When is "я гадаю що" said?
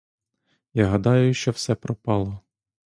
0.73-1.51